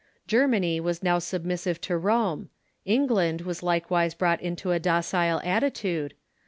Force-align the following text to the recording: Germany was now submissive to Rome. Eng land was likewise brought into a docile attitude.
Germany 0.25 0.79
was 0.79 1.03
now 1.03 1.19
submissive 1.19 1.79
to 1.81 1.95
Rome. 1.95 2.49
Eng 2.87 3.05
land 3.05 3.41
was 3.41 3.61
likewise 3.61 4.15
brought 4.15 4.41
into 4.41 4.71
a 4.71 4.79
docile 4.79 5.39
attitude. 5.43 6.15